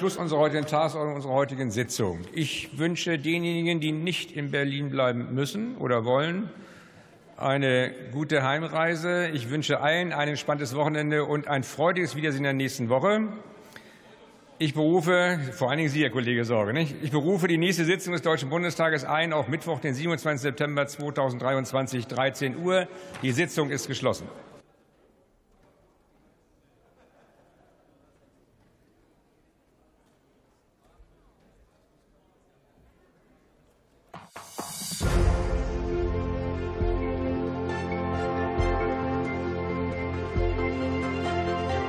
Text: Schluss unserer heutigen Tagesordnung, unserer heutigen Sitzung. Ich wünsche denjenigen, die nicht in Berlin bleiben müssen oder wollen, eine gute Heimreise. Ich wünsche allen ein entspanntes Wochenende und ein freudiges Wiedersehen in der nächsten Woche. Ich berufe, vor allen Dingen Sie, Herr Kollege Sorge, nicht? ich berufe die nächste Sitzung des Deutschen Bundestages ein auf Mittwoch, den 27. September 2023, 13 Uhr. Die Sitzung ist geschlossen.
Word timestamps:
Schluss 0.00 0.16
unserer 0.16 0.38
heutigen 0.38 0.64
Tagesordnung, 0.64 1.16
unserer 1.16 1.34
heutigen 1.34 1.70
Sitzung. 1.70 2.20
Ich 2.32 2.78
wünsche 2.78 3.18
denjenigen, 3.18 3.80
die 3.80 3.92
nicht 3.92 4.32
in 4.32 4.50
Berlin 4.50 4.88
bleiben 4.88 5.34
müssen 5.34 5.76
oder 5.76 6.06
wollen, 6.06 6.48
eine 7.36 7.92
gute 8.10 8.42
Heimreise. 8.42 9.28
Ich 9.34 9.50
wünsche 9.50 9.80
allen 9.82 10.14
ein 10.14 10.28
entspanntes 10.28 10.74
Wochenende 10.74 11.26
und 11.26 11.48
ein 11.48 11.64
freudiges 11.64 12.16
Wiedersehen 12.16 12.38
in 12.38 12.44
der 12.44 12.52
nächsten 12.54 12.88
Woche. 12.88 13.28
Ich 14.56 14.72
berufe, 14.72 15.38
vor 15.52 15.68
allen 15.68 15.76
Dingen 15.76 15.90
Sie, 15.90 16.02
Herr 16.02 16.08
Kollege 16.08 16.46
Sorge, 16.46 16.72
nicht? 16.72 16.94
ich 17.02 17.10
berufe 17.10 17.46
die 17.46 17.58
nächste 17.58 17.84
Sitzung 17.84 18.14
des 18.14 18.22
Deutschen 18.22 18.48
Bundestages 18.48 19.04
ein 19.04 19.34
auf 19.34 19.48
Mittwoch, 19.48 19.80
den 19.80 19.92
27. 19.92 20.40
September 20.40 20.86
2023, 20.86 22.06
13 22.06 22.56
Uhr. 22.56 22.88
Die 23.20 23.32
Sitzung 23.32 23.68
ist 23.68 23.86
geschlossen. 23.86 24.26